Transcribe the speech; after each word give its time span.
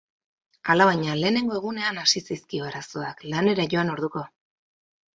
Alabaina, 0.73 1.17
lehenengo 1.19 1.59
egunean 1.59 2.01
hasi 2.05 2.23
zaizkie 2.31 2.65
arazoak, 2.71 3.25
lanera 3.31 3.71
joan 3.77 3.97
orduko. 3.99 4.29